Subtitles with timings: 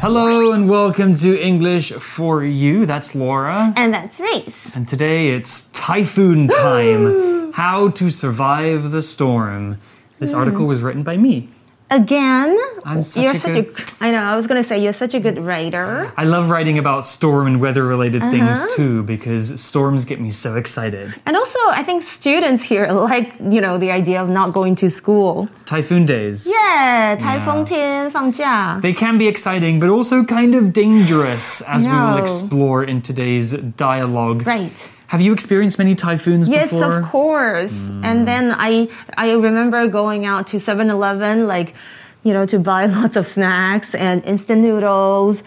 [0.00, 2.86] Hello and welcome to English for You.
[2.86, 3.70] That's Laura.
[3.76, 4.74] And that's Reese.
[4.74, 7.52] And today it's typhoon time.
[7.52, 9.78] How to survive the storm.
[10.18, 10.38] This hmm.
[10.38, 11.50] article was written by me
[11.90, 12.56] again.
[12.84, 13.78] I'm such you're a such good...
[14.00, 14.04] a.
[14.04, 14.22] I know.
[14.22, 16.12] I was gonna say you're such a good writer.
[16.16, 18.30] I love writing about storm and weather-related uh -huh.
[18.30, 21.20] things too because storms get me so excited.
[21.26, 24.88] And also, I think students here like you know the idea of not going to
[24.88, 25.48] school.
[25.64, 26.46] Typhoon days.
[26.46, 27.66] Yeah, typhoon
[28.38, 28.80] yeah.
[28.80, 31.90] They can be exciting, but also kind of dangerous, as no.
[31.90, 34.46] we will explore in today's dialogue.
[34.46, 34.72] Right.
[35.10, 36.60] Have you experienced many typhoons before?
[36.60, 36.98] Yes, before?
[37.00, 37.72] of course.
[37.72, 38.26] And mm.
[38.26, 41.74] then I I remember going out to 7-Eleven like
[42.22, 45.42] you know to buy lots of snacks and instant noodles.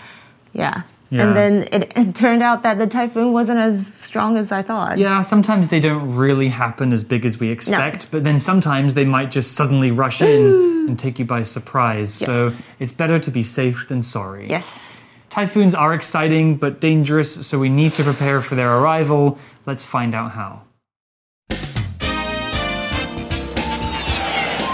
[0.52, 0.84] Yeah.
[1.12, 1.22] Yeah.
[1.22, 4.98] And then it, it turned out that the typhoon wasn't as strong as I thought.
[4.98, 9.06] Yeah, sometimes they don't really happen as big as we expect, but then sometimes they
[9.06, 12.20] might just suddenly rush in and take you by surprise.
[12.20, 12.26] Yes.
[12.26, 14.50] So it's better to be safe than sorry.
[14.50, 14.98] Yes.
[15.34, 19.40] Typhoons are exciting but dangerous, so we need to prepare for their arrival.
[19.66, 20.64] Let's find out how.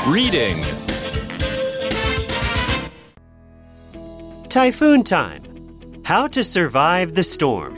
[0.08, 0.64] Reading.
[4.50, 5.44] Typhoon time.
[6.04, 7.78] How to survive the storm.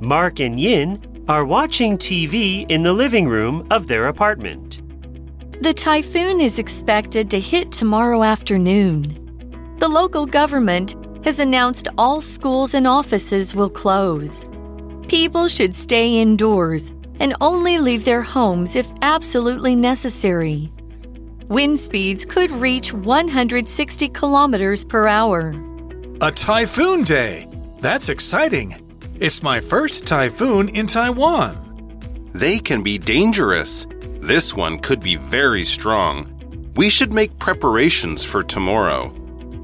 [0.00, 4.82] Mark and Yin are watching TV in the living room of their apartment.
[5.62, 9.76] The typhoon is expected to hit tomorrow afternoon.
[9.78, 14.44] The local government has announced all schools and offices will close.
[15.08, 20.70] People should stay indoors and only leave their homes if absolutely necessary.
[21.48, 25.54] Wind speeds could reach 160 kilometers per hour.
[26.20, 27.48] A typhoon day.
[27.80, 28.84] That's exciting.
[29.18, 31.56] It's my first typhoon in Taiwan.
[32.34, 33.86] They can be dangerous.
[34.20, 36.34] This one could be very strong.
[36.76, 39.14] We should make preparations for tomorrow.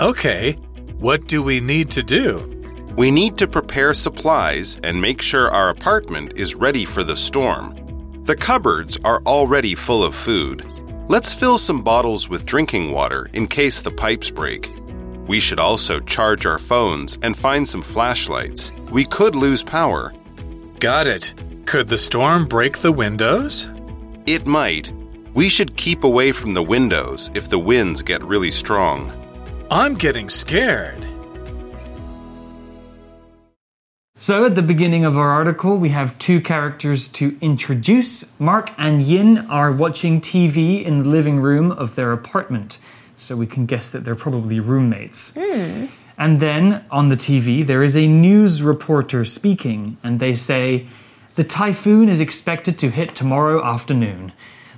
[0.01, 0.53] Okay,
[0.97, 2.54] what do we need to do?
[2.97, 7.75] We need to prepare supplies and make sure our apartment is ready for the storm.
[8.23, 10.65] The cupboards are already full of food.
[11.09, 14.73] Let's fill some bottles with drinking water in case the pipes break.
[15.27, 18.71] We should also charge our phones and find some flashlights.
[18.93, 20.13] We could lose power.
[20.79, 21.35] Got it.
[21.67, 23.69] Could the storm break the windows?
[24.27, 24.93] It might.
[25.35, 29.13] We should keep away from the windows if the winds get really strong.
[29.69, 31.05] I'm getting scared.
[34.17, 38.33] So, at the beginning of our article, we have two characters to introduce.
[38.39, 42.79] Mark and Yin are watching TV in the living room of their apartment.
[43.17, 45.35] So, we can guess that they're probably roommates.
[45.37, 45.87] Hmm.
[46.17, 50.87] And then on the TV, there is a news reporter speaking, and they say,
[51.35, 54.33] The typhoon is expected to hit tomorrow afternoon.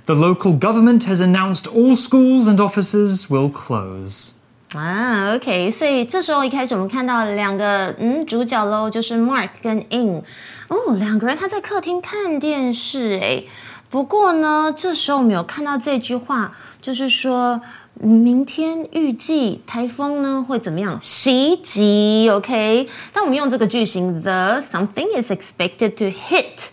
[0.07, 4.33] The local government has announced all schools and offices will close.
[4.73, 10.21] 啊，OK，所以这时候一开始我们看到两个嗯主角喽，就是 Mark 跟 In。
[10.67, 13.47] 哦，两个人他在客厅看电视诶。
[13.89, 16.51] 不过呢，这时候我们有看到这句话，
[16.81, 17.61] 就是说
[17.93, 26.67] 明天预计台风呢会怎么样袭击？OK，当我们用这个句型，the something is expected to hit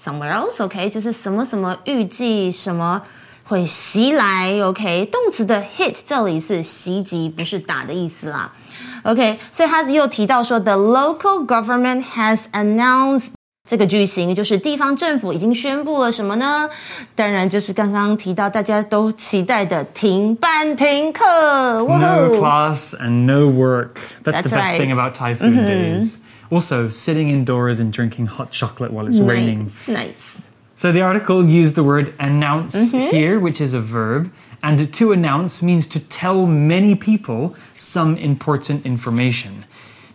[0.00, 3.02] somewhere else，OK，、就是什么什么预计什么
[3.48, 8.52] 会袭来，OK，动词的 hit 这里是袭击，不是打的意思啦
[9.04, 13.28] ，OK，所以他又提到说，the local government has announced。
[13.68, 16.68] 这个句型就是地方政府已经宣布了什么呢？
[17.16, 21.24] 当然就是刚刚提到大家都期待的停班停课。
[21.82, 23.96] No class and no work.
[24.22, 24.90] That's, the best thing.
[24.90, 24.98] Mm-hmm.
[24.98, 26.18] about typhoon days.
[26.48, 29.72] Also, sitting indoors and drinking hot chocolate while it's raining.
[29.88, 30.36] Nice.
[30.76, 33.10] So the article used the word announce Mm-hmm.
[33.10, 34.30] here, which is a verb.
[34.62, 39.64] And to announce means to tell many people some important information.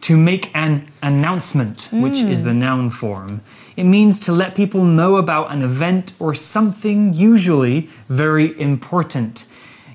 [0.01, 2.43] To make an announcement, which is Mm.
[2.43, 3.41] the noun form.
[3.77, 9.45] It means to let people know about an event or something usually very important.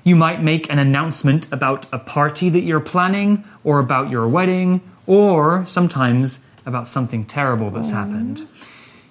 [0.03, 4.79] You might make an announcement about a party that you're planning, or about your wedding,
[5.05, 8.47] or sometimes about something terrible that's happened.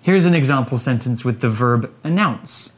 [0.06, 2.72] Here's an example sentence with the verb announce.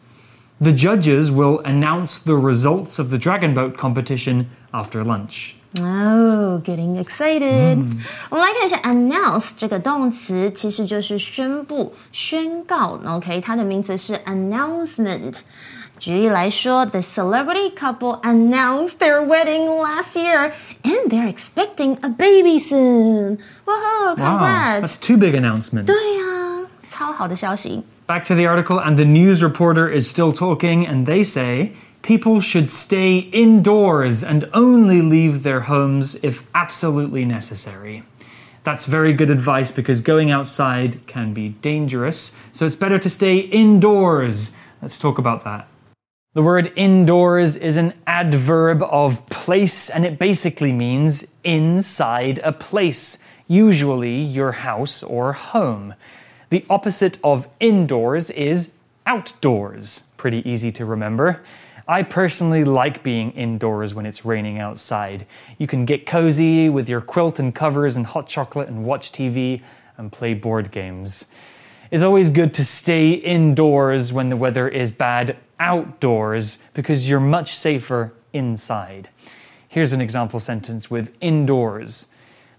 [0.60, 5.56] The judges will announce the results of the dragon boat competition after lunch.
[5.80, 7.78] Oh, getting excited！、
[8.30, 13.00] 我们来看一下 announce 这个动词，其实就是宣布、宣告。
[13.04, 15.38] OK，它的名词是 announcement。
[15.98, 20.51] 举例来说，the celebrity couple announced their wedding last year,
[20.84, 23.40] and they're expecting a baby soon.
[23.66, 24.81] Whoa, Wow, congrats！
[24.81, 25.86] that's two big announcements.
[25.86, 26.56] 对呀、
[26.98, 27.84] 超好的消息。
[28.07, 31.72] Back to the article, and the news reporter is still talking, and they say,
[32.04, 38.04] People should stay indoors and only leave their homes if absolutely necessary.
[38.66, 43.38] That's very good advice because going outside can be dangerous, so it's better to stay
[43.38, 44.51] indoors.
[44.81, 45.68] Let's talk about that.
[46.34, 53.18] The word indoors is an adverb of place and it basically means inside a place,
[53.48, 55.94] usually your house or home.
[56.50, 58.73] The opposite of indoors is
[59.05, 60.05] outdoors.
[60.17, 61.43] Pretty easy to remember.
[61.87, 65.27] I personally like being indoors when it's raining outside.
[65.59, 69.62] You can get cozy with your quilt and covers and hot chocolate and watch TV
[69.97, 71.27] and play board games.
[71.91, 77.55] It's always good to stay indoors when the weather is bad outdoors because you're much
[77.55, 79.09] safer inside.
[79.69, 82.09] Here's an example sentence with indoors.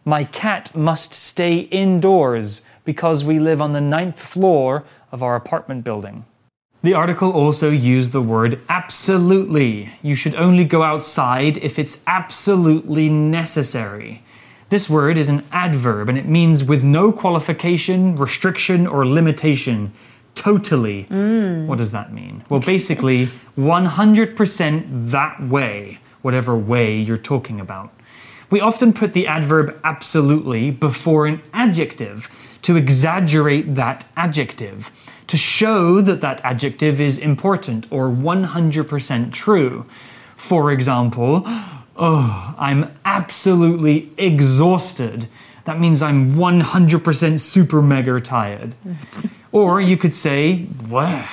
[0.10, 5.84] My cat must stay indoors because we live on the ninth floor of our apartment
[5.84, 6.26] building.
[6.82, 9.94] The article also used the word absolutely.
[10.02, 14.24] You should only go outside if it's absolutely necessary.
[14.70, 19.94] This word is an adverb and it means with no qualification, restriction, or limitation.
[20.34, 21.06] Totally.
[21.12, 21.68] Mm.
[21.68, 22.44] What does that mean?
[22.50, 23.28] Well, basically,
[23.60, 27.94] 100% that way, whatever way you're talking about.
[28.50, 32.30] We often put the adverb absolutely before an adjective
[32.64, 34.92] to exaggerate that adjective,
[35.28, 39.86] to show that that adjective is important or 100% true.
[40.36, 45.28] For example, oh, I'm absolutely exhausted.
[45.66, 48.74] That means I'm 100% super mega tired.
[49.52, 51.28] Or you could say, wow,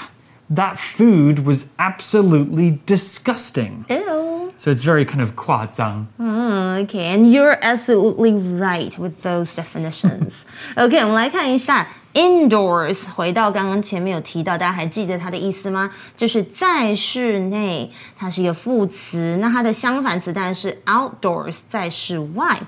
[0.50, 3.86] that food was absolutely disgusting.
[3.88, 4.25] Ew.
[4.57, 6.07] So it's very kind of 夸张.
[6.19, 10.43] Okay, and you're absolutely right with those definitions.
[10.75, 13.09] OK，我们来看一下 indoors。
[13.15, 15.91] 回到刚刚前面有提到，大家还记得它的意思吗？
[16.15, 19.37] 就是在室内，它是一个副词。
[19.41, 22.59] 那它的相反词当然是 outdoors，在室外。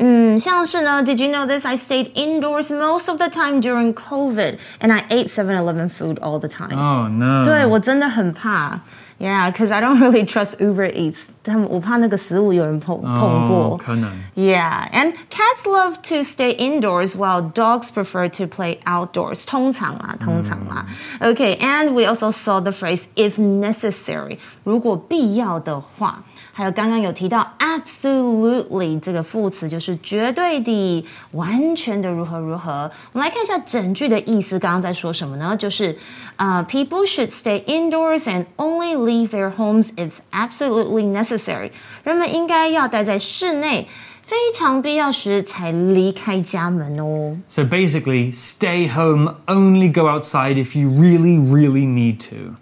[0.00, 1.66] 嗯，像是呢，Did you know this?
[1.66, 6.38] I stayed indoors most of the time during COVID, and I ate 7-Eleven food all
[6.38, 6.78] the time.
[6.78, 7.44] Oh no.
[7.44, 8.80] 对我真的很怕。
[9.22, 11.26] Yeah, because I don't really trust Uber Eats.
[11.42, 13.74] 他们我怕那个食物有人碰碰过。
[13.74, 14.08] 哦，可能。
[14.36, 19.44] Yeah, and cats love to stay indoors while dogs prefer to play outdoors.
[19.44, 20.86] 通常啦，通常啦。
[21.20, 24.38] Okay, and we also saw the phrase if necessary.
[24.62, 26.22] 如果必要的话。
[26.52, 32.90] 还有刚刚有提到 absolutely 这个副词，就是绝对的、完全的如何如何。
[33.12, 35.56] 我们来看一下整句的意思，刚刚在说什么呢？
[35.56, 35.96] 就是
[36.36, 41.70] 呃、uh,，people should stay indoors and only leave their homes if absolutely necessary。
[42.04, 43.86] 人们应该要待在室内。
[44.28, 47.34] 非常必要时才离开家门哦。
[47.48, 52.52] So basically, stay home, only go outside if you really, really need to.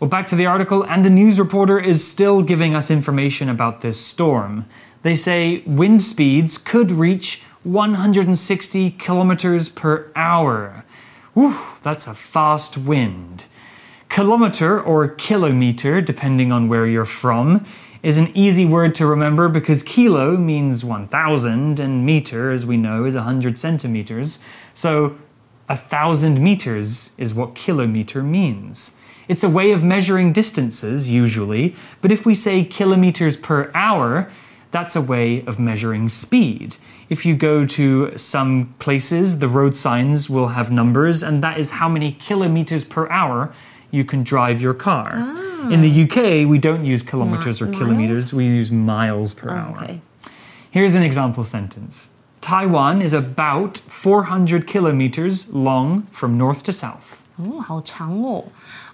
[0.00, 3.80] Well, back to the article, and the news reporter is still giving us information about
[3.80, 4.66] this storm.
[5.02, 10.84] They say wind speeds could reach 160 kilometers per hour.
[11.34, 13.44] Whew, that's a fast wind.
[14.08, 17.64] Kilometer or kilometer, depending on where you're from,
[18.02, 23.04] is an easy word to remember because kilo means 1000 and meter, as we know,
[23.04, 24.40] is 100 centimeters.
[24.74, 25.16] So
[25.68, 28.96] a thousand meters is what kilometer means.
[29.28, 34.30] It's a way of measuring distances, usually, but if we say kilometers per hour,
[34.70, 36.76] that's a way of measuring speed.
[37.08, 41.70] If you go to some places, the road signs will have numbers, and that is
[41.70, 43.54] how many kilometers per hour
[43.90, 45.12] you can drive your car.
[45.14, 45.68] Ah.
[45.70, 49.82] In the UK, we don't use kilometers or kilometers, we use miles per oh, hour.
[49.84, 57.22] OK，Here's an example sentence Taiwan is about 400 kilometers long from north to south.
[57.37, 58.43] 哦，好长哦。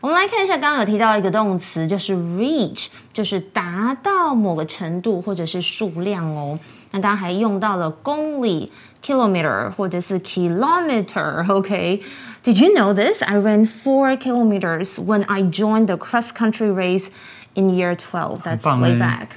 [0.01, 6.59] 我们来看一下，刚刚有提到一个动词，就是 reach，就是达到某个程度或者是数量哦。
[6.91, 8.71] 那刚刚还用到了公里
[9.03, 13.23] kilometer 或者是 kilometer。OK，Did、you know this?
[13.23, 17.07] I ran four kilometers when I joined the cross country race
[17.55, 18.41] in year twelve.
[18.43, 19.27] That's 棒 way 欸 back.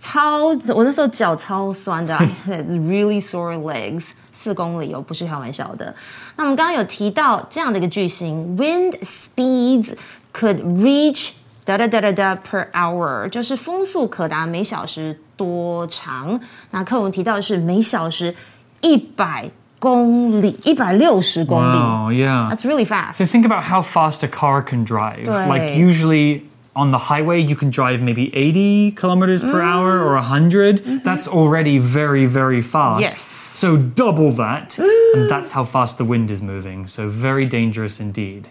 [0.00, 4.10] 超，我那时候脚超酸的，I had really sore legs。
[4.40, 5.94] 四公里哦，不是开玩笑的。
[6.36, 9.94] 那我们刚刚有提到这样的一个句型，wind speeds
[10.32, 11.30] could reach
[11.64, 16.38] da da da da da per hour，就是风速可达每小时多长？
[16.70, 18.34] 那课文提到的是每小时
[18.82, 21.78] 一百公里，一百六十公里。
[21.78, 22.50] Wow, yeah.
[22.50, 23.14] That's really fast.
[23.14, 25.26] So think about how fast a car can drive.
[25.26, 25.48] Right.
[25.48, 26.42] Like usually
[26.74, 31.02] on the highway you can drive maybe 80 kilometers per hour or 100.
[31.02, 33.00] That's already very very fast.
[33.00, 33.16] Yes.
[33.54, 36.86] So double that and that's how fast the wind is moving.
[36.86, 38.48] So very dangerous indeed.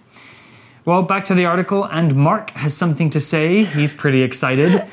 [0.86, 3.64] Well, back to the article, and Mark has something to say.
[3.64, 4.84] He's pretty excited.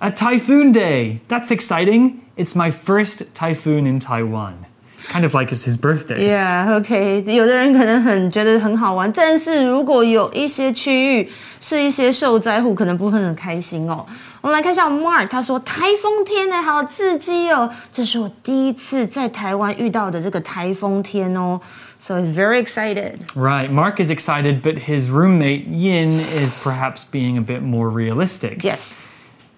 [0.00, 1.20] A typhoon day.
[1.26, 2.20] That's exciting.
[2.36, 4.66] It's my first typhoon in Taiwan.
[4.98, 6.24] It's kind of like it's his birthday.
[6.28, 7.24] Yeah, OK。
[7.26, 11.28] 有的人可能很觉得很好玩，但是如果有一些区域
[11.60, 14.06] 是一些受灾户，可能不会很开心哦。
[14.44, 17.70] 我们来看一下 Mark，他说台风天呢，好刺激哦！
[17.92, 21.60] 这是我第一次在台湾遇到的这个台风天哦。
[21.98, 23.18] So he's very excited.
[23.34, 28.64] Right, Mark is excited, but his roommate Yin is perhaps being a bit more realistic.
[28.64, 28.94] Yes.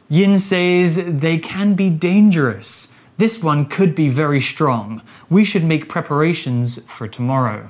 [0.09, 2.89] Yin says they can be dangerous.
[3.19, 5.01] This one could be very strong.
[5.31, 7.69] We should make preparations for tomorrow.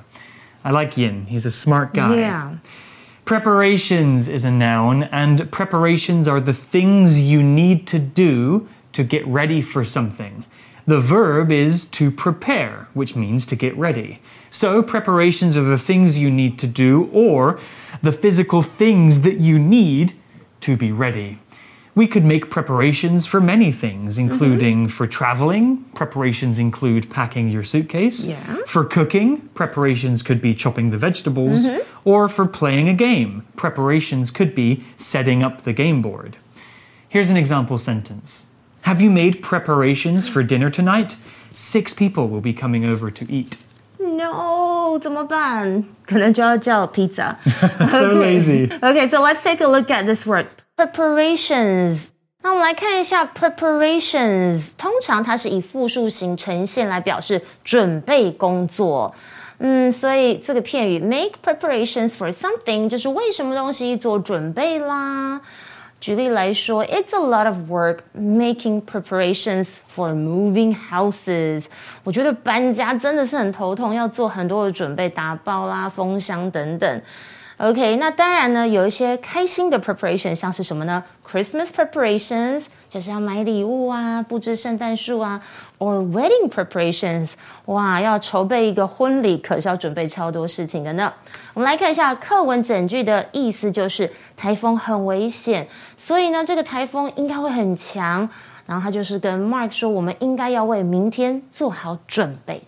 [0.65, 2.15] I like Yin, he's a smart guy.
[2.15, 2.53] Yeah.
[3.28, 9.26] Preparations is a noun, and preparations are the things you need to do to get
[9.26, 10.46] ready for something.
[10.86, 14.22] The verb is to prepare, which means to get ready.
[14.48, 17.60] So, preparations are the things you need to do or
[18.02, 20.14] the physical things that you need
[20.60, 21.38] to be ready.
[21.97, 25.83] We could make preparations for many things, including for traveling.
[25.93, 28.25] Preparations include packing your suitcase.
[28.25, 28.57] Yeah.
[28.65, 31.67] For cooking, preparations could be chopping the vegetables.
[32.03, 36.35] Or for playing a game, preparations could be setting up the game board.
[37.09, 38.47] Here's an example sentence
[38.81, 41.15] Have you made preparations for dinner tonight?
[41.51, 43.57] Six people will be coming over to eat.
[43.99, 45.83] No，怎么办？
[46.07, 47.35] 可能就要叫 pizza。
[47.89, 48.67] So lazy.
[48.81, 50.47] Okay, so let's take a look at this word
[50.78, 52.10] preparations.
[52.40, 59.12] 那我们来看一下 preparations，通常它是以复数形呈现来表示准备工作。
[59.58, 65.40] 嗯，所以这个片语 make preparations for something 就是为什么东西做准备啦。
[66.00, 71.64] 举例来说，It's a lot of work making preparations for moving houses。
[72.04, 77.02] 我觉得搬家真的是很头痛，要做很多的准备，打包啦、封箱等等。
[77.57, 81.03] OK，那当然呢，有一些开心的 preparation，像是什么呢？
[81.25, 85.41] Christmas preparations 就是要买礼物啊，布置圣诞树啊，
[85.77, 87.29] or wedding preparations，
[87.65, 91.13] 哇，要筹备一个婚礼，可是要准备超多事情的呢。
[91.53, 98.27] 我们来看一下课文整句的意思，就是台风很危险，所以呢，这个台风应该会很强。
[98.65, 102.61] 然后他就是跟 Mark 说，我们应该要为明天做好准备。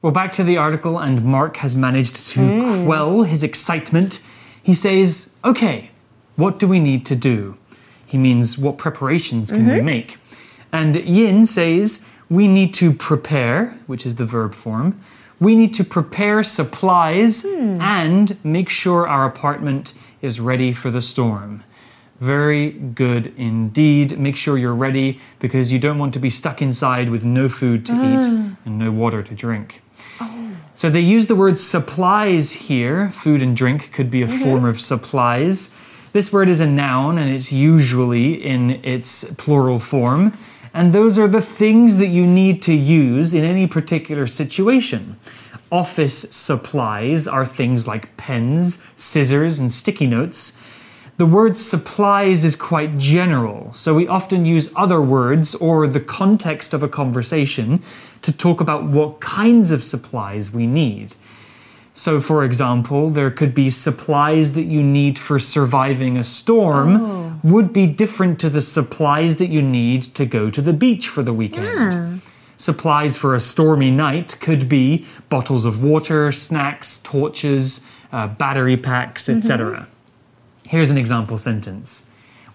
[0.00, 2.40] Well, back to the article, and Mark has managed to
[2.86, 4.18] quell his excitement.
[4.65, 5.91] he says, Okay,
[6.37, 7.55] what do we need to do?
[8.03, 9.85] He means, What preparations can we mm-hmm.
[9.85, 10.17] make?
[10.71, 14.99] And Yin says, We need to prepare, which is the verb form.
[15.39, 17.79] We need to prepare supplies hmm.
[17.79, 19.93] and make sure our apartment
[20.23, 21.63] is ready for the storm.
[22.19, 24.17] Very good indeed.
[24.17, 27.85] Make sure you're ready because you don't want to be stuck inside with no food
[27.85, 28.57] to eat ah.
[28.65, 29.83] and no water to drink.
[30.19, 30.34] Oh.
[30.75, 33.09] So they use the word supplies here.
[33.09, 34.43] Food and drink could be a mm-hmm.
[34.43, 35.71] form of supplies.
[36.11, 40.37] This word is a noun and it's usually in its plural form.
[40.73, 45.17] And those are the things that you need to use in any particular situation.
[45.71, 50.57] Office supplies are things like pens, scissors, and sticky notes.
[51.17, 56.73] The word supplies is quite general, so we often use other words or the context
[56.73, 57.81] of a conversation
[58.21, 61.15] to talk about what kinds of supplies we need.
[61.93, 67.71] So, for example, there could be supplies that you need for surviving a storm would
[67.71, 71.31] be different to the supplies that you need to go to the beach for the
[71.31, 72.21] weekend.
[72.57, 77.79] Supplies for a stormy night could be bottles of water, snacks, torches,
[78.11, 79.87] uh, battery packs, etc.
[80.64, 82.04] Here's an example sentence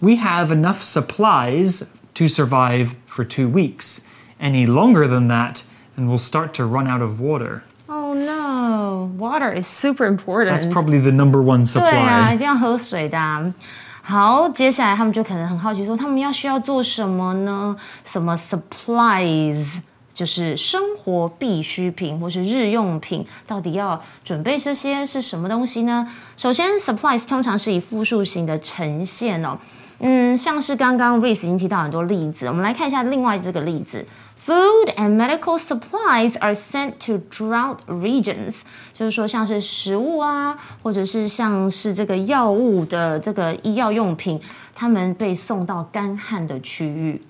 [0.02, 1.84] We have enough supplies
[2.16, 4.02] to survive for two weeks.
[4.40, 5.64] Any longer than that,
[5.96, 7.64] and we'll start to run out of water.
[7.88, 10.54] Oh no, water is super important.
[10.54, 12.36] That's probably the number one 对啊， supply.
[12.36, 13.54] 一定要喝水的啊、
[14.02, 17.75] 好，接下来他们就可能很好奇说，他们要需要做什么呢？
[18.04, 19.66] 什么 supplies？
[20.12, 26.07] 就是生活必需品或是日用品，到底要准备这些是什么东西呢？
[26.37, 29.59] 首先，supplies 通常是以复数型的呈现哦。
[30.00, 34.07] 嗯，像是刚刚 Reese 已经提到很多例子，我们来看一下另外这个例子。
[34.47, 38.61] Food and medical supplies are sent to drought regions，
[38.95, 44.40] 就是说像是食物啊，或者是像是这个药物的这个医药用品，
[44.75, 47.21] 他们被送到干旱的区域。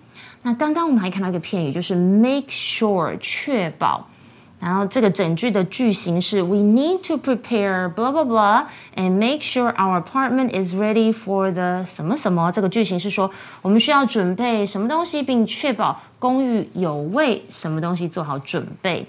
[0.43, 4.07] 那刚刚我们还看到一个片语，就是 make sure 确保。
[4.59, 11.51] 然后这个整句的句型是 We need to prepare blah blah blah and make sure our apartment is ready for
[11.51, 12.53] the 什么什么。
[12.53, 13.31] 这个句型是说
[13.63, 19.07] 我们需要准备什么东西，并确保公寓有为什么东西做好准备。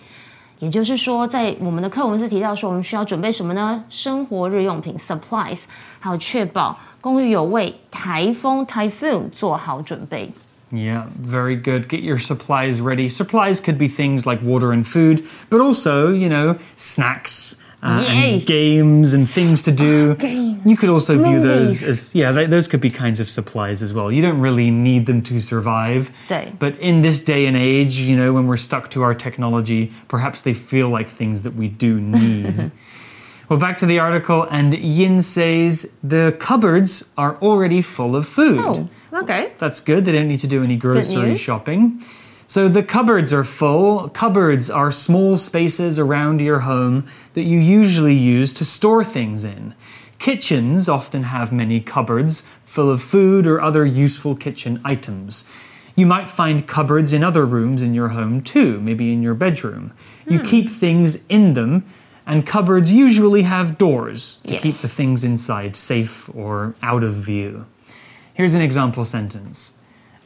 [0.59, 3.83] 也就是说，在我们的课文是提到说，我们需要准备什么呢？
[3.89, 5.61] 生活日用品 supplies，
[5.99, 10.31] 还有确保公寓有为台风 typhoon 做好准备。
[10.71, 11.89] Yeah, very good.
[11.89, 13.09] Get your supplies ready.
[13.09, 18.45] Supplies could be things like water and food, but also, you know, snacks uh, and
[18.45, 20.15] games and things to do.
[20.17, 20.61] Games.
[20.65, 23.91] You could also view those as, yeah, th- those could be kinds of supplies as
[23.91, 24.11] well.
[24.11, 26.11] You don't really need them to survive.
[26.59, 30.41] But in this day and age, you know, when we're stuck to our technology, perhaps
[30.41, 32.71] they feel like things that we do need.
[33.49, 38.61] Well, back to the article, and Yin says the cupboards are already full of food.
[38.61, 39.53] Oh, okay.
[39.57, 40.05] That's good.
[40.05, 42.03] They don't need to do any grocery shopping.
[42.47, 44.09] So the cupboards are full.
[44.09, 49.73] Cupboards are small spaces around your home that you usually use to store things in.
[50.19, 55.45] Kitchens often have many cupboards full of food or other useful kitchen items.
[55.95, 59.93] You might find cupboards in other rooms in your home too, maybe in your bedroom.
[60.27, 60.45] You hmm.
[60.45, 61.85] keep things in them,
[62.25, 64.61] and cupboards usually have doors to Yes.
[64.61, 67.65] keep the things inside safe or out of view.
[68.36, 69.70] Here's an example sentence.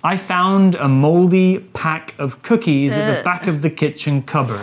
[0.03, 4.59] I found a moldy pack of cookies at the back of the kitchen cupboard.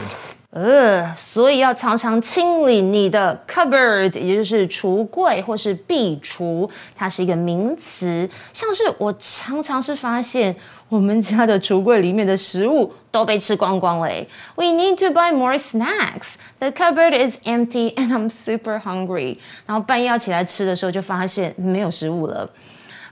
[0.49, 8.27] 呃，所以要常常清理你的 cupboard，也就是橱柜或是壁橱，它是一个名词。
[8.53, 10.55] 像是我常常是发现
[10.89, 14.27] 我们家的橱柜里面的食物都被吃光光了诶。
[14.55, 16.35] We need to buy more snacks.
[16.57, 19.37] The cupboard is empty and I'm super hungry.
[19.67, 22.49] 然后半夜要起来吃的时候，就发现没有食物了。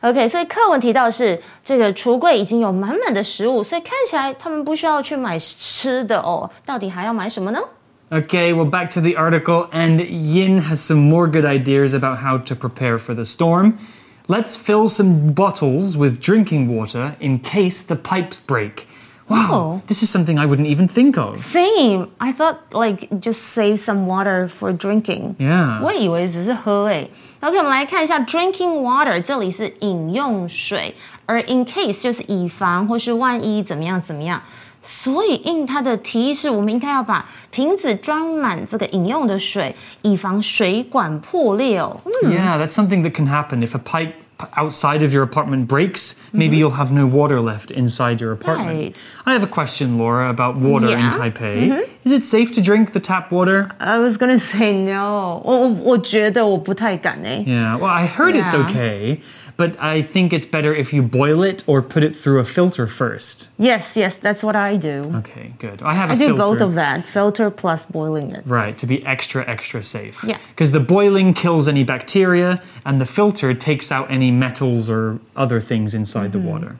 [0.01, 7.59] OK，所以课文提到是这个橱柜已经有满满的食物，所以看起来他们不需要去买吃的哦，到底还要买什么呢？
[8.11, 12.37] Okay, well, back to the article, and Yin has some more good ideas about how
[12.37, 13.73] to prepare for the storm.
[14.27, 18.87] Let's fill some bottles with drinking water in case the pipes break.
[19.29, 19.81] Wow, Oh.
[19.87, 21.39] this is something I wouldn't even think of.
[21.39, 22.09] Same.
[22.19, 25.33] I thought like just save some water for drinking.
[25.39, 25.81] Yeah.
[25.81, 27.09] 我以为只是喝诶。
[27.39, 30.93] OK，我们来看一下 drinking water，这里是饮用水，
[31.25, 34.39] 而 in case 就是以防或是万一怎么样怎么样。
[34.83, 41.99] 所以 in 它的提议是我们应该要把瓶子装满这个饮用的水，以防水管破裂哦。
[42.23, 43.67] 嗯 Yeah, that's something that can happen.
[43.67, 44.13] If a pipe
[44.57, 48.77] outside of your apartment breaks, maybe you'll have no water left inside your apartment.
[48.77, 48.95] Right.
[49.25, 51.11] I have a question, Laura, about water in Yeah.
[51.13, 51.87] Taipei.
[52.03, 53.69] Is it safe to drink the tap water?
[53.79, 57.45] I was gonna say no，我我我觉得我不太敢诶。
[57.47, 58.65] Yeah, well, I heard it's Yeah.
[58.67, 59.19] okay,
[59.56, 62.86] but I think it's better if you boil it or put it through a filter
[62.86, 63.48] first.
[63.58, 65.02] Yes, yes, that's what I do.
[65.16, 65.82] Okay, good.
[65.82, 66.42] I have a I do filter.
[66.42, 68.44] both of that, filter plus boiling it.
[68.46, 70.24] Right, to be extra, extra safe.
[70.24, 70.38] Yeah.
[70.50, 75.60] Because the boiling kills any bacteria, and the filter takes out any metals or other
[75.60, 76.48] things inside the mm-hmm.
[76.48, 76.76] water.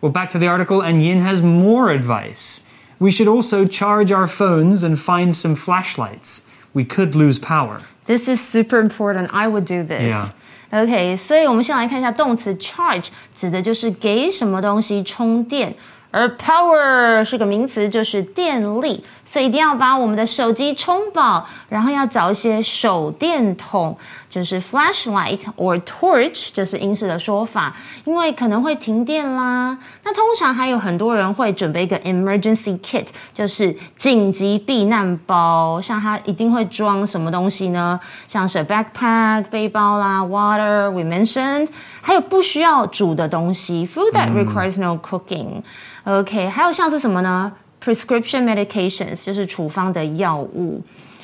[0.00, 2.62] Well, back to the article, and Yin has more advice.
[2.98, 6.46] We should also charge our phones and find some flashlights.
[6.74, 7.82] We could lose power.
[8.06, 9.32] This is super important.
[9.32, 10.10] I would do this.
[10.10, 10.32] Yeah.
[10.72, 15.74] OK，所以我们先来看一下动词 charge，指的就是给什么东西充电。
[16.12, 23.96] 而 power 是个名词，就是电力，所以一定要把我们的手机充饱，然后要找一些手电筒，
[24.28, 29.78] 就是 flashlight or torch，就是英式的说法，因为可能会停电啦。
[30.04, 37.98] 那通常还有很多人会准备一个 emergency kit，就是紧急避难包，像它一定会装什么东西呢？
[38.28, 41.68] 像是 backpack 背包啦，water we mentioned，
[42.02, 45.62] 还有不需要煮的东西，food that requires no cooking。
[46.04, 47.50] OK，还有像是什么呢
[47.82, 50.82] ？prescription medications 就是处方的药物。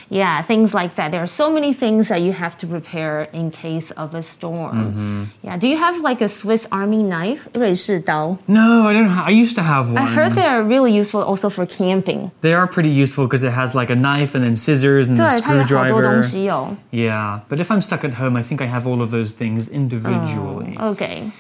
[0.10, 1.10] Yeah, things like that.
[1.12, 5.32] There are so many things that you have to prepare in case of a storm.
[5.42, 7.48] Yeah, do you have like a Swiss Army knife?
[7.54, 8.38] 瑞士刀。
[8.46, 9.08] No, I don't.
[9.10, 9.98] Ha- I used to have one.
[9.98, 12.30] I heard they are really useful also for camping.
[12.42, 15.26] They are pretty useful because it has like a knife and then scissors and 对
[15.26, 16.24] a，它有好多东 screwdriver.
[16.24, 16.76] 西哦。
[16.92, 19.68] Yeah, but if I'm stuck at home, I think I have all of those things
[19.68, 20.78] individually.
[20.78, 21.32] OK，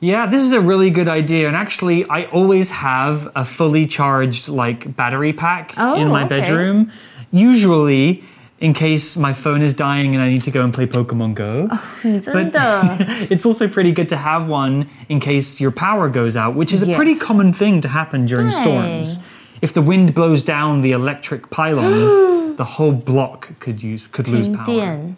[0.00, 1.46] Yeah, this is a really good idea.
[1.48, 6.40] And actually, I always have a fully charged like battery pack Oh, in my okay.
[6.40, 6.90] bedroom.
[7.31, 8.23] usually
[8.59, 11.67] in case my phone is dying and I need to go and play Pokemon Go.
[11.69, 12.51] Oh, but
[13.31, 16.81] it's also pretty good to have one in case your power goes out, which is
[16.81, 16.91] yes.
[16.91, 19.19] a pretty common thing to happen during storms.
[19.61, 22.09] If the wind blows down the electric pylons,
[22.57, 25.15] the whole block could use could lose power.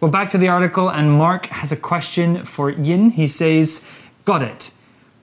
[0.00, 3.10] Well, back to the article, and Mark has a question for Yin.
[3.10, 3.84] He says,
[4.24, 4.70] "Got it.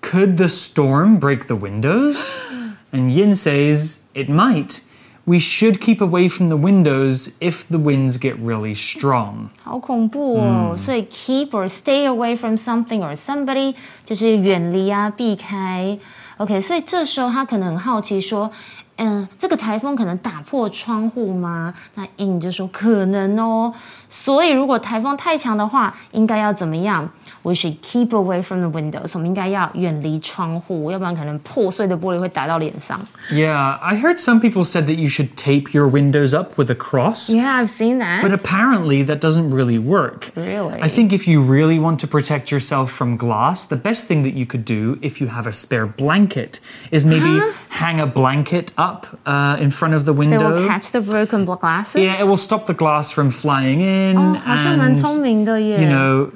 [0.01, 2.39] Could the storm break the windows?"
[2.91, 4.81] And Yin says, "It might."
[5.25, 9.47] We should keep away from the windows if the winds get really strong.
[9.63, 10.75] 好恐怖哦！
[10.77, 15.97] 所以 keep or stay away from something or somebody 就是远离啊，避开。
[16.37, 18.51] OK，所以这时候他可能很好奇说，
[18.97, 21.73] 嗯，这个台风可能打破窗户吗？
[21.95, 23.73] 那 Yin 就说可能哦。
[24.09, 27.09] 所以如果台风太强的话，应该要怎么样？
[27.42, 29.12] ？We should keep away from the windows。
[29.14, 33.00] 我们应该要远离窗户，要不然可能破碎的玻璃会打到脸上。
[33.30, 36.74] Yeah, I heard some people said that you should tape your windows up with a
[36.74, 37.30] cross.
[37.30, 38.22] Yeah, I've seen that.
[38.22, 40.30] But apparently, that doesn't really work.
[40.34, 40.80] Really?
[40.82, 44.34] I think if you really want to protect yourself from glass, the best thing that
[44.34, 49.06] you could do if you have a spare blanket is maybe hang a blanket up
[49.26, 50.54] uh, in front of the they window.
[50.54, 52.02] will catch the broken glasses.
[52.02, 54.16] Yeah, it will stop the glass from flying in.
[54.16, 55.82] 哦，好像蛮聪 and, 明的耶。
[55.82, 56.30] you know,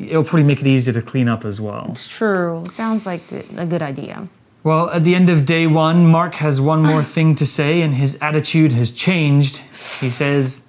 [0.00, 1.96] it'll probably make it easier to clean up as well.
[2.18, 2.62] True.
[2.74, 3.22] Sounds like
[3.56, 4.28] a good idea.
[4.64, 7.94] Well, at the end of day one, Mark has one more thing to say, and
[7.94, 9.62] his attitude has changed.
[10.00, 10.62] He says,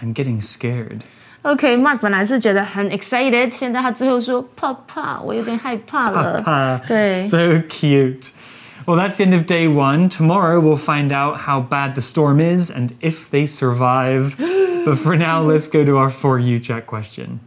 [0.00, 1.04] I'm getting scared.
[1.44, 6.42] OK，Mark、本来是觉得很 excited，现在他最后说怕怕，我有点害怕了。
[6.42, 6.80] Papa.
[6.88, 8.30] 对 So cute.
[8.86, 10.08] Well, that's the end of day one.
[10.08, 14.36] Tomorrow we'll find out how bad the storm is and if they survive.
[14.84, 17.40] but for now, let's go to our For You Chat question.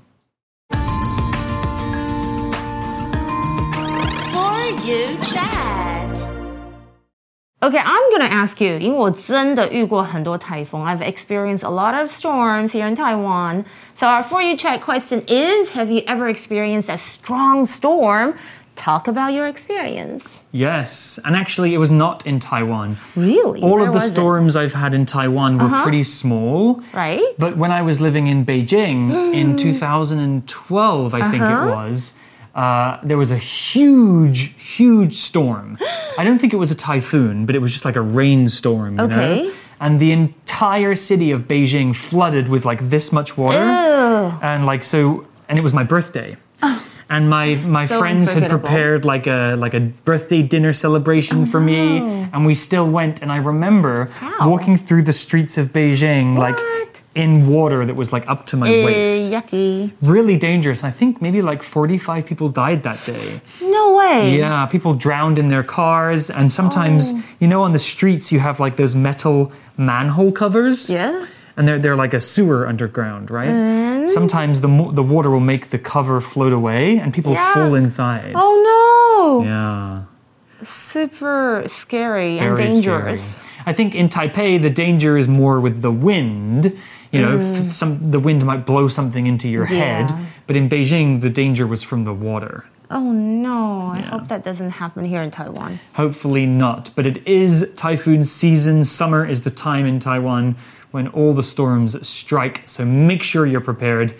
[7.62, 8.76] Okay, I'm gonna ask you.
[8.80, 10.84] 因为我真的遇过很多台风.
[10.84, 13.64] I've experienced a lot of storms here in Taiwan.
[13.94, 18.34] So our For You Chat question is: Have you ever experienced a strong storm?
[18.74, 20.42] Talk about your experience.
[20.50, 22.98] Yes, and actually, it was not in Taiwan.
[23.14, 23.60] Really?
[23.62, 24.60] All Where of the storms it?
[24.60, 25.82] I've had in Taiwan were uh -huh.
[25.84, 26.82] pretty small.
[26.92, 27.38] Right.
[27.38, 31.30] But when I was living in Beijing in 2012, I uh -huh.
[31.30, 31.76] think it uh-huh.
[31.76, 32.14] was
[32.54, 35.78] uh, there was a huge, huge storm.
[36.18, 39.04] I don't think it was a typhoon, but it was just like a rainstorm, you
[39.04, 39.44] Okay.
[39.44, 39.52] know?
[39.80, 43.58] And the entire city of Beijing flooded with like this much water.
[43.64, 44.38] Ew.
[44.42, 46.36] And like so, and it was my birthday.
[47.10, 51.60] And my, my So friends had prepared like a like a birthday dinner celebration for
[51.60, 51.98] me,
[52.32, 53.20] and we still went.
[53.20, 54.10] And I remember
[54.40, 56.81] walking through the streets of Beijing like What?
[57.14, 59.30] In water that was like up to my Eh, waist.
[59.30, 59.92] yucky.
[60.00, 60.82] Really dangerous.
[60.84, 63.40] I think maybe like 45 people died that day.
[63.60, 64.38] No way.
[64.38, 67.22] Yeah, people drowned in their cars, and sometimes, Oh.
[67.40, 70.88] you know, on the streets you have like those metal manhole covers.
[70.88, 71.24] Yeah.
[71.56, 74.08] And they're, they're like a sewer underground, right?
[74.08, 77.52] Sometimes the, mo- the water will make the cover float away and people Yeah.
[77.52, 78.32] fall inside.
[78.34, 79.44] Oh no.
[79.46, 80.02] Yeah.
[80.66, 83.36] Super scary and dangerous.
[83.36, 83.48] scary.
[83.66, 86.76] I think in Taipei, the danger is more with the wind.
[87.12, 90.08] You know, f- some the wind might blow something into your head.
[90.08, 90.26] Mm.
[90.46, 92.64] But in Beijing, the danger was from the water.
[92.90, 93.92] Oh no.
[93.94, 95.78] I hope that doesn't happen here in Taiwan.
[95.94, 96.90] Hopefully not.
[96.94, 98.84] But it is typhoon season.
[98.84, 100.56] Summer is the time in Taiwan
[100.90, 102.62] when all the storms strike.
[102.66, 104.14] So make sure you're prepared.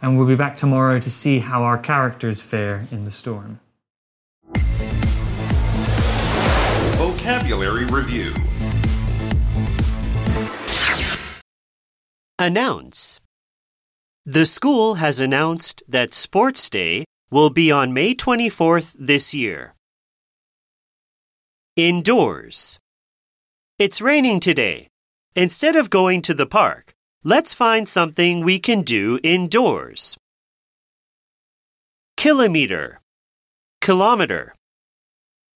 [0.00, 3.58] And we'll be back tomorrow to see how our characters fare in the storm.
[6.96, 8.32] Vocabulary Review
[12.40, 13.20] Announce.
[14.24, 19.74] The school has announced that Sports Day will be on May 24th this year.
[21.74, 22.78] Indoors.
[23.80, 24.86] It's raining today.
[25.34, 26.92] Instead of going to the park,
[27.24, 30.16] let's find something we can do indoors.
[32.16, 33.00] Kilometer.
[33.80, 34.54] Kilometer.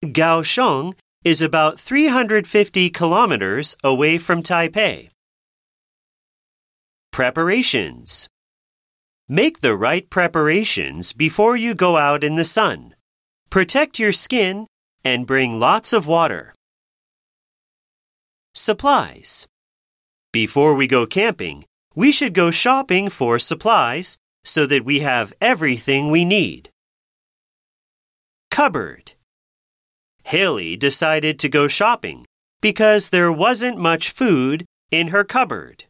[0.04, 5.11] Kaohsiung is about 350 kilometers away from Taipei.
[7.12, 8.26] Preparations.
[9.28, 12.94] Make the right preparations before you go out in the sun.
[13.50, 14.66] Protect your skin
[15.04, 16.54] and bring lots of water.
[18.54, 19.46] Supplies.
[20.32, 26.10] Before we go camping, we should go shopping for supplies so that we have everything
[26.10, 26.70] we need.
[28.50, 29.12] Cupboard.
[30.24, 32.24] Haley decided to go shopping
[32.62, 35.84] because there wasn't much food in her cupboard.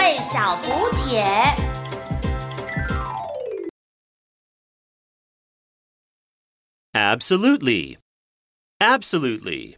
[0.00, 1.22] 慧小补帖。
[6.94, 7.98] Absolutely.
[8.80, 9.76] Absolutely.